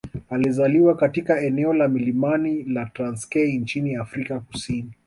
[0.29, 4.91] alizaliwa katika eneo la milimani la Transkei nchini Afrika Kusini